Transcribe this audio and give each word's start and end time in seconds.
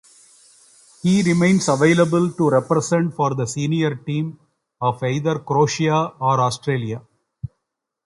He 1.03 1.21
remains 1.21 1.67
available 1.69 2.31
to 2.31 2.49
represent 2.49 3.13
for 3.13 3.35
the 3.35 3.45
senior 3.45 3.93
team 3.93 4.39
of 4.81 5.03
either 5.03 5.37
Croatia 5.37 6.13
or 6.19 6.39
Australia. 6.41 7.03